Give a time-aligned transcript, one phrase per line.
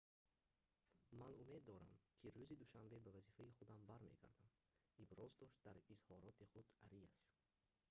[1.19, 4.51] ман умед дорам ки рӯзи душанбе ба вазифаи худам бармегардам,»–
[5.03, 7.17] иброз дошт дар изҳороти худ ариас